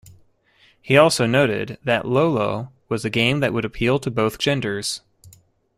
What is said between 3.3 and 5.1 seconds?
that would appeal to both genders.